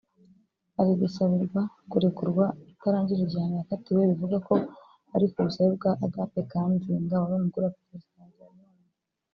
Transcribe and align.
ari 0.79 0.93
gusabirwa 1.01 1.61
kurekurwa 1.91 2.45
atarangije 2.73 3.21
igihano 3.23 3.55
yakatiwe 3.61 4.01
bivugwa 4.09 4.37
ko 4.47 4.55
ari 5.15 5.25
kubusabe 5.31 5.69
bwa 5.77 5.91
Agathe 6.05 6.39
Kanziga 6.51 7.15
wari 7.21 7.33
umugore 7.39 7.65
wa 7.67 7.75
Perezida 7.81 8.19
Habyarimana 8.23 8.85